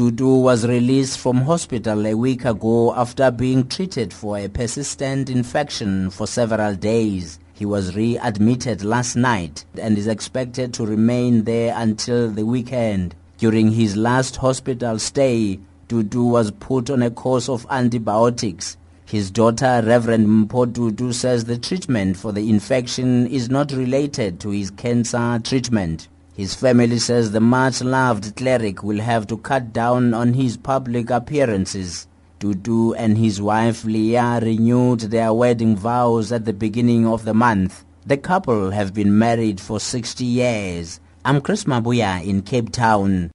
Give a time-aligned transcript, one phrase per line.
[0.00, 6.08] Tutu was released from hospital a week ago after being treated for a persistent infection
[6.08, 7.38] for several days.
[7.52, 13.14] He was readmitted last night and is expected to remain there until the weekend.
[13.36, 18.78] During his last hospital stay, Tutu was put on a course of antibiotics.
[19.04, 24.48] His daughter, Reverend Mpho Tutu, says the treatment for the infection is not related to
[24.48, 26.08] his cancer treatment.
[26.40, 32.06] His family says the much-loved cleric will have to cut down on his public appearances.
[32.38, 37.84] Tutu and his wife Leah renewed their wedding vows at the beginning of the month.
[38.06, 40.98] The couple have been married for 60 years.
[41.26, 43.32] I'm Chris Mabuya in Cape Town.